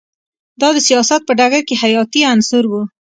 دا 0.61 0.69
د 0.75 0.77
سیاست 0.87 1.21
په 1.25 1.33
ډګر 1.39 1.61
کې 1.67 1.75
حیاتی 1.81 2.21
عنصر 2.31 2.63
و 2.67 2.73